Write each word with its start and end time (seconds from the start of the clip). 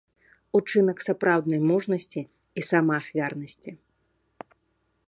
Учынак 0.59 0.99
сапраўднай 1.07 1.59
мужнасці 1.73 2.21
і 2.57 2.61
самаахвярнасці. 2.71 3.77